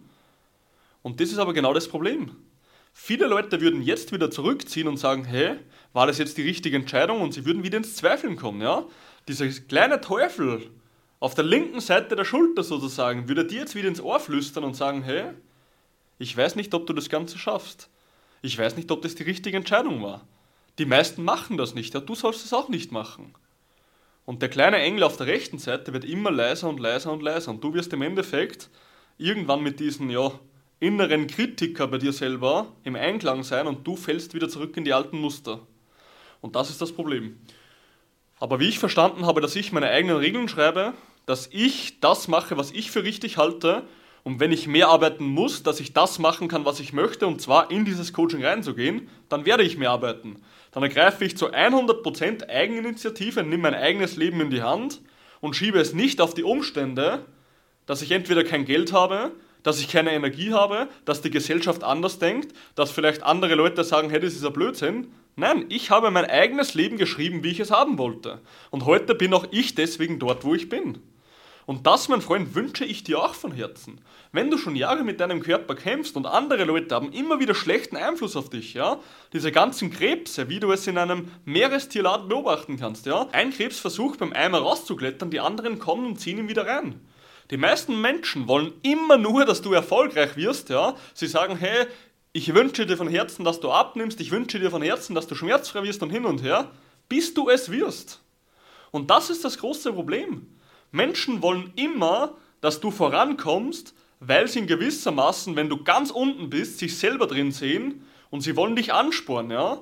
Und 1.02 1.20
das 1.20 1.30
ist 1.30 1.38
aber 1.38 1.54
genau 1.54 1.74
das 1.74 1.88
Problem. 1.88 2.36
Viele 2.94 3.28
Leute 3.28 3.62
würden 3.62 3.82
jetzt 3.82 4.12
wieder 4.12 4.32
zurückziehen 4.32 4.88
und 4.88 4.98
sagen, 4.98 5.24
hey, 5.26 5.56
war 5.94 6.08
das 6.08 6.18
jetzt 6.18 6.38
die 6.38 6.44
richtige 6.44 6.76
Entscheidung? 6.76 7.22
Und 7.22 7.34
sie 7.34 7.46
würden 7.46 7.64
wieder 7.64 7.78
ins 7.78 7.96
Zweifeln 7.96 8.36
kommen, 8.36 8.62
ja? 8.62 8.86
Dieser 9.28 9.48
kleine 9.48 10.02
Teufel 10.02 10.72
auf 11.20 11.36
der 11.36 11.44
linken 11.44 11.82
Seite 11.82 12.16
der 12.16 12.26
Schulter 12.26 12.64
sozusagen, 12.64 13.28
würde 13.28 13.46
dir 13.46 13.60
jetzt 13.60 13.76
wieder 13.76 13.88
ins 13.88 14.02
Ohr 14.02 14.20
flüstern 14.20 14.64
und 14.64 14.76
sagen, 14.76 15.04
hey, 15.04 15.32
ich 16.18 16.36
weiß 16.36 16.56
nicht, 16.56 16.74
ob 16.74 16.88
du 16.88 16.94
das 16.94 17.10
Ganze 17.10 17.38
schaffst. 17.38 17.90
Ich 18.42 18.58
weiß 18.58 18.76
nicht, 18.76 18.92
ob 18.92 19.02
das 19.02 19.16
die 19.16 19.24
richtige 19.24 19.58
Entscheidung 19.58 20.02
war. 20.02 20.26
Die 20.78 20.86
meisten 20.86 21.24
machen 21.24 21.58
das 21.58 21.76
nicht, 21.76 21.94
ja, 21.94 22.00
du 22.00 22.16
sollst 22.16 22.46
es 22.46 22.54
auch 22.54 22.70
nicht 22.70 22.92
machen. 22.92 23.34
Und 24.26 24.42
der 24.42 24.50
kleine 24.50 24.78
Engel 24.78 25.04
auf 25.04 25.18
der 25.18 25.28
rechten 25.28 25.58
Seite 25.58 25.92
wird 25.92 26.06
immer 26.06 26.32
leiser 26.32 26.70
und 26.70 26.80
leiser 26.80 27.12
und 27.12 27.24
leiser. 27.24 27.52
Und 27.52 27.64
du 27.64 27.74
wirst 27.74 27.92
im 27.94 28.02
Endeffekt 28.02 28.70
irgendwann 29.18 29.64
mit 29.64 29.80
diesen 29.80 30.10
ja, 30.10 30.32
inneren 30.80 31.28
Kritiker 31.28 31.88
bei 31.88 31.98
dir 31.98 32.14
selber 32.14 32.74
im 32.84 32.96
Einklang 32.96 33.44
sein 33.44 33.68
und 33.68 33.86
du 33.86 33.96
fällst 33.96 34.34
wieder 34.34 34.50
zurück 34.50 34.78
in 34.78 34.86
die 34.86 34.94
alten 34.94 35.20
Muster. 35.20 35.60
Und 36.42 36.56
das 36.56 36.70
ist 36.70 36.82
das 36.82 36.94
Problem. 36.94 37.40
Aber 38.40 38.60
wie 38.60 38.70
ich 38.70 38.80
verstanden 38.80 39.26
habe, 39.26 39.42
dass 39.42 39.56
ich 39.56 39.72
meine 39.72 39.90
eigenen 39.90 40.18
Regeln 40.18 40.48
schreibe, 40.48 40.94
dass 41.26 41.50
ich 41.52 42.00
das 42.00 42.28
mache, 42.28 42.58
was 42.58 42.72
ich 42.72 42.92
für 42.92 43.04
richtig 43.04 43.38
halte 43.38 43.84
und 44.24 44.40
wenn 44.40 44.52
ich 44.52 44.68
mehr 44.68 44.90
arbeiten 44.90 45.26
muss, 45.26 45.64
dass 45.64 45.80
ich 45.80 45.94
das 45.94 46.20
machen 46.20 46.48
kann, 46.48 46.66
was 46.66 46.80
ich 46.80 46.94
möchte, 46.94 47.28
und 47.28 47.42
zwar 47.42 47.72
in 47.72 47.86
dieses 47.86 48.14
Coaching 48.14 48.44
reinzugehen, 48.44 49.10
dann 49.28 49.46
werde 49.46 49.64
ich 49.64 49.78
mehr 49.78 49.92
arbeiten. 49.92 50.42
Dann 50.72 50.84
ergreife 50.84 51.26
ich 51.26 51.38
zu 51.38 51.52
100% 51.52 52.48
Eigeninitiative, 52.48 53.44
nehme 53.44 53.64
mein 53.64 53.76
eigenes 53.76 54.16
Leben 54.16 54.40
in 54.42 54.50
die 54.50 54.62
Hand 54.62 55.02
und 55.42 55.56
schiebe 55.56 55.80
es 55.80 55.94
nicht 55.94 56.22
auf 56.22 56.34
die 56.34 56.44
Umstände, 56.44 57.26
dass 57.86 58.02
ich 58.02 58.12
entweder 58.12 58.44
kein 58.44 58.66
Geld 58.66 58.94
habe, 58.94 59.32
dass 59.64 59.80
ich 59.80 59.90
keine 59.90 60.12
Energie 60.12 60.54
habe, 60.54 60.88
dass 61.06 61.22
die 61.22 61.32
Gesellschaft 61.32 61.84
anders 61.84 62.20
denkt, 62.20 62.56
dass 62.76 62.92
vielleicht 62.92 63.24
andere 63.24 63.56
Leute 63.56 63.84
sagen, 63.84 64.10
hey, 64.10 64.20
das 64.20 64.34
ist 64.34 64.46
ein 64.46 64.54
Blödsinn. 64.54 65.12
Nein, 65.36 65.66
ich 65.70 65.90
habe 65.90 66.12
mein 66.12 66.26
eigenes 66.26 66.74
Leben 66.74 66.98
geschrieben, 66.98 67.44
wie 67.44 67.52
ich 67.52 67.60
es 67.60 67.72
haben 67.72 67.98
wollte. 67.98 68.40
Und 68.72 68.86
heute 68.86 69.16
bin 69.16 69.34
auch 69.34 69.46
ich 69.52 69.76
deswegen 69.76 70.20
dort, 70.20 70.44
wo 70.44 70.54
ich 70.54 70.70
bin. 70.70 71.00
Und 71.70 71.86
das, 71.86 72.10
mein 72.10 72.22
Freund, 72.22 72.56
wünsche 72.56 72.84
ich 72.84 73.04
dir 73.04 73.20
auch 73.20 73.36
von 73.36 73.52
Herzen. 73.52 74.02
Wenn 74.32 74.50
du 74.50 74.58
schon 74.58 74.76
Jahre 74.76 75.04
mit 75.04 75.20
deinem 75.20 75.40
Körper 75.40 75.76
kämpfst 75.76 76.18
und 76.18 76.26
andere 76.26 76.64
Leute 76.64 76.96
haben 76.96 77.12
immer 77.12 77.40
wieder 77.40 77.54
schlechten 77.54 77.96
Einfluss 77.96 78.36
auf 78.36 78.50
dich, 78.50 78.74
ja, 78.74 79.00
diese 79.34 79.52
ganzen 79.52 79.92
Krebse, 79.92 80.50
wie 80.50 80.60
du 80.60 80.72
es 80.72 80.88
in 80.88 80.98
einem 80.98 81.32
Meerestierladen 81.46 82.28
beobachten 82.28 82.80
kannst, 82.80 83.06
ja, 83.06 83.28
ein 83.34 83.52
Krebs 83.52 83.78
versucht 83.78 84.18
beim 84.18 84.34
Eimer 84.34 84.58
rauszuklettern, 84.58 85.30
die 85.30 85.42
anderen 85.42 85.78
kommen 85.78 86.08
und 86.08 86.20
ziehen 86.20 86.40
ihn 86.40 86.50
wieder 86.50 86.66
rein. 86.66 87.02
Die 87.52 87.58
meisten 87.58 88.00
Menschen 88.00 88.48
wollen 88.48 88.74
immer 88.84 89.18
nur, 89.18 89.46
dass 89.46 89.62
du 89.62 89.74
erfolgreich 89.74 90.36
wirst, 90.36 90.70
ja. 90.70 90.96
Sie 91.14 91.28
sagen, 91.28 91.58
hey, 91.58 91.88
ich 92.32 92.54
wünsche 92.54 92.86
dir 92.86 92.98
von 92.98 93.08
Herzen, 93.08 93.44
dass 93.44 93.60
du 93.60 93.72
abnimmst, 93.72 94.20
ich 94.22 94.32
wünsche 94.32 94.60
dir 94.60 94.70
von 94.70 94.84
Herzen, 94.84 95.16
dass 95.16 95.28
du 95.28 95.36
schmerzfrei 95.36 95.84
wirst 95.84 96.04
und 96.04 96.12
hin 96.12 96.26
und 96.26 96.44
her, 96.44 96.70
bis 97.08 97.34
du 97.34 97.50
es 97.50 97.72
wirst. 97.72 98.22
Und 98.92 99.10
das 99.10 99.30
ist 99.30 99.44
das 99.44 99.58
große 99.58 99.94
Problem. 99.94 100.48
Menschen 100.92 101.42
wollen 101.42 101.74
immer, 101.76 102.36
dass 102.62 102.80
du 102.80 102.92
vorankommst, 102.92 103.96
weil 104.20 104.48
sie 104.48 104.60
in 104.60 104.68
gewissermaßen, 104.68 105.56
wenn 105.56 105.70
du 105.70 105.84
ganz 105.84 106.12
unten 106.12 106.50
bist, 106.50 106.78
sich 106.78 106.98
selber 106.98 107.26
drin 107.26 107.52
sehen 107.52 108.06
und 108.30 108.42
sie 108.42 108.56
wollen 108.56 108.76
dich 108.76 108.94
anspornen, 108.94 109.52
ja? 109.52 109.82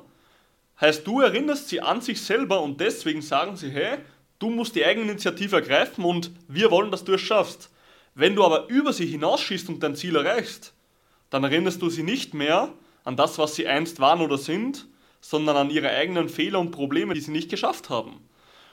Heißt, 0.80 1.08
du 1.08 1.22
erinnerst 1.22 1.70
sie 1.70 1.82
an 1.82 2.02
sich 2.02 2.22
selber 2.22 2.62
und 2.62 2.80
deswegen 2.80 3.24
sagen 3.24 3.58
sie, 3.58 3.72
hey, 3.72 3.98
du 4.40 4.50
musst 4.50 4.76
die 4.76 4.86
Eigeninitiative 4.86 5.58
ergreifen 5.58 6.06
und 6.06 6.32
wir 6.48 6.72
wollen, 6.72 6.92
dass 6.92 7.04
du 7.04 7.14
es 7.14 7.22
schaffst. 7.22 7.72
Wenn 8.16 8.36
du 8.36 8.44
aber 8.44 8.68
über 8.70 8.94
sie 8.94 9.06
hinausschießt 9.06 9.70
und 9.70 9.82
dein 9.84 9.96
Ziel 9.96 10.16
erreichst, 10.16 10.74
dann 11.30 11.44
erinnerst 11.44 11.82
du 11.82 11.90
sie 11.90 12.04
nicht 12.04 12.34
mehr 12.34 12.74
an 13.04 13.16
das, 13.16 13.38
was 13.38 13.56
sie 13.56 13.68
einst 13.68 14.00
waren 14.00 14.22
oder 14.22 14.38
sind, 14.38 14.88
sondern 15.22 15.58
an 15.58 15.70
ihre 15.70 15.90
eigenen 15.90 16.30
Fehler 16.30 16.60
und 16.60 16.72
Probleme, 16.72 17.14
die 17.14 17.22
sie 17.22 17.32
nicht 17.32 17.50
geschafft 17.50 17.90
haben. 17.90 18.28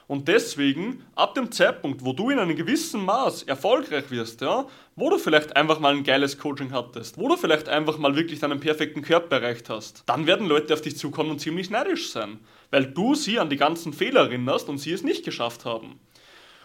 Und 0.06 0.28
deswegen, 0.28 1.02
ab 1.14 1.34
dem 1.34 1.50
Zeitpunkt, 1.50 2.04
wo 2.04 2.12
du 2.12 2.28
in 2.28 2.38
einem 2.38 2.56
gewissen 2.56 3.04
Maß 3.04 3.44
erfolgreich 3.44 4.10
wirst, 4.10 4.42
ja, 4.42 4.66
wo 4.96 5.08
du 5.08 5.18
vielleicht 5.18 5.56
einfach 5.56 5.80
mal 5.80 5.94
ein 5.94 6.04
geiles 6.04 6.38
Coaching 6.38 6.72
hattest, 6.72 7.16
wo 7.16 7.28
du 7.28 7.36
vielleicht 7.36 7.68
einfach 7.68 7.96
mal 7.96 8.14
wirklich 8.14 8.40
deinen 8.40 8.60
perfekten 8.60 9.00
Körper 9.00 9.36
erreicht 9.36 9.70
hast, 9.70 10.02
dann 10.06 10.26
werden 10.26 10.46
Leute 10.46 10.74
auf 10.74 10.82
dich 10.82 10.98
zukommen 10.98 11.30
und 11.30 11.40
ziemlich 11.40 11.70
neidisch 11.70 12.10
sein, 12.10 12.38
weil 12.70 12.84
du 12.84 13.14
sie 13.14 13.38
an 13.38 13.48
die 13.48 13.56
ganzen 13.56 13.94
Fehler 13.94 14.22
erinnerst 14.22 14.68
und 14.68 14.78
sie 14.78 14.92
es 14.92 15.02
nicht 15.02 15.24
geschafft 15.24 15.64
haben. 15.64 15.98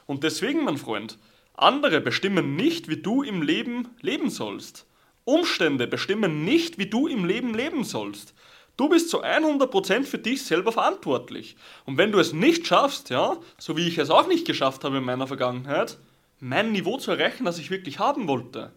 Und 0.06 0.24
deswegen, 0.24 0.66
mein 0.66 0.78
Freund, 0.78 1.18
andere 1.54 2.02
bestimmen 2.02 2.56
nicht, 2.56 2.90
wie 2.90 2.98
du 2.98 3.22
im 3.22 3.42
Leben 3.42 3.90
leben 4.02 4.30
sollst. 4.30 4.86
Umstände 5.24 5.88
bestimmen 5.88 6.44
nicht, 6.44 6.78
wie 6.78 6.88
du 6.88 7.08
im 7.08 7.26
Leben 7.26 7.54
leben 7.54 7.84
sollst. 7.84 8.34
Du 8.80 8.88
bist 8.88 9.10
zu 9.10 9.26
100% 9.26 10.06
für 10.06 10.20
dich 10.20 10.46
selber 10.46 10.72
verantwortlich. 10.72 11.58
Und 11.86 11.98
wenn 11.98 12.14
du 12.14 12.18
es 12.18 12.32
nicht 12.32 12.66
schaffst, 12.66 13.10
ja, 13.10 13.36
so 13.58 13.76
wie 13.76 13.86
ich 13.86 13.98
es 13.98 14.10
auch 14.10 14.26
nicht 14.26 14.48
geschafft 14.48 14.86
habe 14.86 15.00
in 15.00 15.04
meiner 15.04 15.28
Vergangenheit, 15.28 15.98
mein 16.40 16.72
Niveau 16.72 16.98
zu 16.98 17.12
erreichen, 17.12 17.44
das 17.44 17.60
ich 17.60 17.72
wirklich 17.72 18.00
haben 18.00 18.30
wollte, 18.30 18.72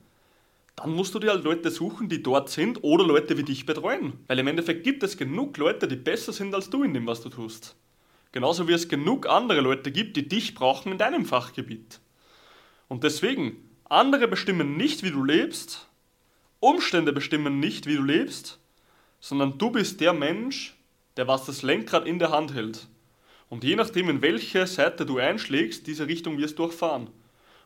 dann 0.75 0.90
musst 0.90 1.14
du 1.14 1.21
dir 1.21 1.30
halt 1.30 1.44
Leute 1.44 1.71
suchen, 1.71 2.09
die 2.09 2.21
dort 2.21 2.50
sind 2.50 2.82
oder 2.82 3.06
Leute 3.06 3.38
wie 3.38 3.44
dich 3.44 3.64
betreuen. 3.64 4.14
Weil 4.26 4.40
im 4.40 4.49
Endeffekt 4.49 4.82
gibt 4.82 5.04
es 5.04 5.16
genug 5.16 5.56
Leute, 5.56 5.87
die 5.87 5.94
besser 5.94 6.32
sind 6.32 6.52
als 6.52 6.68
du 6.68 6.82
in 6.82 6.94
dem, 6.94 7.06
was 7.06 7.21
du 7.21 7.28
tust. 7.28 7.76
Genauso 8.32 8.66
wie 8.66 8.73
es 8.73 8.88
genug 8.88 9.28
andere 9.28 9.61
Leute 9.61 9.92
gibt, 9.92 10.16
die 10.16 10.26
dich 10.26 10.56
brauchen 10.56 10.90
in 10.90 10.99
deinem 10.99 11.26
Fachgebiet. 11.26 12.00
Und 12.88 13.04
deswegen, 13.04 13.71
andere 13.85 14.26
bestimmen 14.26 14.76
nicht, 14.76 15.04
wie 15.04 15.12
du 15.12 15.23
lebst, 15.23 15.87
Umstände 16.59 17.12
bestimmen 17.12 17.61
nicht, 17.61 17.87
wie 17.87 17.94
du 17.94 18.02
lebst, 18.02 18.59
sondern 19.23 19.57
du 19.57 19.71
bist 19.71 20.00
der 20.00 20.12
Mensch, 20.12 20.75
der 21.17 21.29
was 21.29 21.47
das 21.47 21.62
Lenkrad 21.62 22.07
in 22.07 22.19
der 22.19 22.31
Hand 22.31 22.52
hält. 22.52 22.88
Und 23.49 23.64
je 23.64 23.76
nachdem, 23.76 24.11
in 24.11 24.21
welche 24.21 24.67
Seite 24.67 25.07
du 25.07 25.19
einschlägst, 25.19 25.87
diese 25.87 26.09
Richtung 26.09 26.38
wirst 26.38 26.59
du 26.59 26.64
auch 26.64 26.73
fahren. 26.73 27.09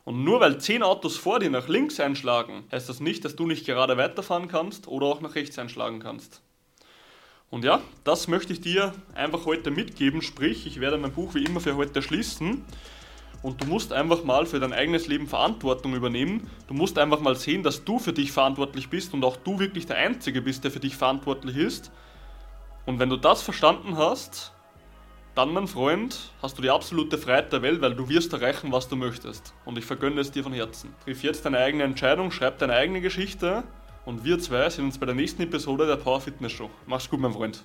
Und 0.05 0.23
nur 0.23 0.39
weil 0.39 0.61
zehn 0.61 0.83
Autos 0.83 1.17
vor 1.17 1.39
dir 1.39 1.49
nach 1.49 1.67
links 1.67 1.99
einschlagen, 1.99 2.63
heißt 2.71 2.87
das 2.87 2.99
nicht, 2.99 3.25
dass 3.25 3.35
du 3.35 3.47
nicht 3.47 3.65
gerade 3.65 3.97
weiterfahren 3.97 4.47
kannst 4.47 4.87
oder 4.87 5.07
auch 5.07 5.19
nach 5.19 5.35
rechts 5.35 5.57
einschlagen 5.57 5.99
kannst. 5.99 6.41
Und 7.49 7.65
ja, 7.65 7.81
das 8.03 8.27
möchte 8.27 8.53
ich 8.53 8.61
dir 8.61 8.93
einfach 9.15 9.45
heute 9.45 9.71
mitgeben, 9.71 10.21
sprich, 10.21 10.67
ich 10.67 10.79
werde 10.79 10.97
mein 10.97 11.13
Buch 11.13 11.33
wie 11.33 11.43
immer 11.43 11.59
für 11.59 11.75
heute 11.75 12.01
schließen. 12.01 12.65
Und 13.47 13.63
du 13.63 13.67
musst 13.67 13.93
einfach 13.93 14.25
mal 14.25 14.45
für 14.45 14.59
dein 14.59 14.73
eigenes 14.73 15.07
Leben 15.07 15.25
Verantwortung 15.25 15.95
übernehmen. 15.95 16.49
Du 16.67 16.73
musst 16.73 16.99
einfach 16.99 17.21
mal 17.21 17.37
sehen, 17.37 17.63
dass 17.63 17.85
du 17.85 17.97
für 17.97 18.11
dich 18.11 18.33
verantwortlich 18.33 18.89
bist 18.89 19.13
und 19.13 19.23
auch 19.23 19.37
du 19.37 19.57
wirklich 19.57 19.85
der 19.85 19.95
Einzige 19.95 20.41
bist, 20.41 20.65
der 20.65 20.71
für 20.71 20.81
dich 20.81 20.97
verantwortlich 20.97 21.55
ist. 21.55 21.89
Und 22.85 22.99
wenn 22.99 23.07
du 23.07 23.15
das 23.15 23.41
verstanden 23.41 23.97
hast, 23.97 24.51
dann, 25.33 25.53
mein 25.53 25.67
Freund, 25.67 26.33
hast 26.41 26.57
du 26.57 26.61
die 26.61 26.69
absolute 26.69 27.17
Freiheit 27.17 27.53
der 27.53 27.61
Welt, 27.61 27.79
weil 27.79 27.95
du 27.95 28.09
wirst 28.09 28.33
erreichen, 28.33 28.73
was 28.73 28.89
du 28.89 28.97
möchtest. 28.97 29.53
Und 29.63 29.77
ich 29.77 29.85
vergönne 29.85 30.19
es 30.19 30.29
dir 30.29 30.43
von 30.43 30.51
Herzen. 30.51 30.93
Triff 31.05 31.23
jetzt 31.23 31.45
deine 31.45 31.59
eigene 31.59 31.85
Entscheidung, 31.85 32.31
schreib 32.31 32.57
deine 32.57 32.73
eigene 32.73 32.99
Geschichte 32.99 33.63
und 34.03 34.25
wir 34.25 34.39
zwei 34.39 34.69
sehen 34.69 34.83
uns 34.83 34.97
bei 34.97 35.05
der 35.05 35.15
nächsten 35.15 35.43
Episode 35.43 35.87
der 35.87 35.95
Power 35.95 36.19
Fitness 36.19 36.51
Show. 36.51 36.69
Mach's 36.85 37.09
gut, 37.09 37.21
mein 37.21 37.31
Freund. 37.31 37.55